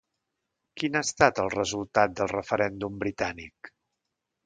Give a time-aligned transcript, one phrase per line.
[0.83, 3.75] Quin ha estat el resultat del referèndum britànic?